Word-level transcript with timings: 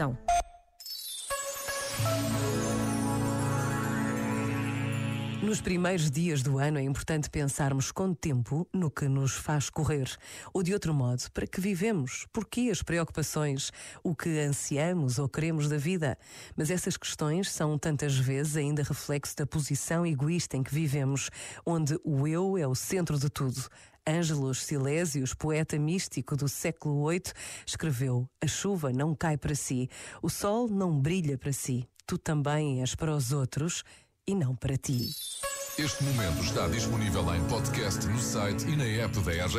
televisão. 0.00 0.29
Nos 5.42 5.58
primeiros 5.58 6.10
dias 6.10 6.42
do 6.42 6.58
ano 6.58 6.78
é 6.78 6.82
importante 6.82 7.30
pensarmos 7.30 7.90
com 7.90 8.12
tempo 8.12 8.68
no 8.74 8.90
que 8.90 9.08
nos 9.08 9.32
faz 9.32 9.70
correr, 9.70 10.06
ou 10.52 10.62
de 10.62 10.74
outro 10.74 10.92
modo, 10.92 11.22
para 11.32 11.46
que 11.46 11.62
vivemos, 11.62 12.26
porquê 12.30 12.68
as 12.70 12.82
preocupações, 12.82 13.72
o 14.04 14.14
que 14.14 14.38
ansiamos 14.38 15.18
ou 15.18 15.30
queremos 15.30 15.66
da 15.66 15.78
vida. 15.78 16.18
Mas 16.54 16.70
essas 16.70 16.98
questões 16.98 17.50
são 17.50 17.78
tantas 17.78 18.18
vezes 18.18 18.54
ainda 18.54 18.82
reflexo 18.82 19.34
da 19.34 19.46
posição 19.46 20.04
egoísta 20.04 20.58
em 20.58 20.62
que 20.62 20.74
vivemos, 20.74 21.30
onde 21.64 21.98
o 22.04 22.28
eu 22.28 22.58
é 22.58 22.66
o 22.66 22.74
centro 22.74 23.18
de 23.18 23.30
tudo. 23.30 23.66
Ângelos 24.06 24.62
Silésios, 24.62 25.32
poeta 25.32 25.78
místico 25.78 26.36
do 26.36 26.48
século 26.50 27.08
VIII, 27.08 27.32
escreveu: 27.66 28.28
A 28.42 28.46
chuva 28.46 28.92
não 28.92 29.14
cai 29.14 29.38
para 29.38 29.54
si, 29.54 29.88
o 30.20 30.28
sol 30.28 30.68
não 30.68 31.00
brilha 31.00 31.38
para 31.38 31.52
si, 31.52 31.88
tu 32.06 32.18
também 32.18 32.80
és 32.80 32.94
para 32.94 33.14
os 33.14 33.32
outros 33.32 33.84
e 34.26 34.34
não 34.34 34.54
para 34.54 34.76
ti. 34.76 35.10
Este 35.78 36.04
momento 36.04 36.42
está 36.42 36.68
disponível 36.68 37.22
em 37.34 37.42
podcast 37.48 38.06
no 38.06 38.18
site 38.18 38.66
e 38.68 38.76
na 38.76 38.84
app 38.84 39.18
da 39.20 39.32
RGF. 39.32 39.58